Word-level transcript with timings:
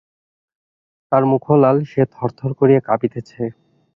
তার 1.11 1.23
মুখও 1.31 1.55
লাল, 1.63 1.77
সে 1.91 2.01
থরথর 2.13 2.51
করিয়া 2.59 2.81
কাঁপিতেছে। 2.87 3.41